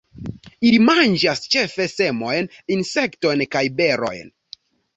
Ili 0.69 0.79
manĝas 0.85 1.43
ĉefe 1.57 1.87
semojn, 1.93 2.49
insektojn 2.79 3.47
kaj 3.57 3.65
berojn. 3.81 4.37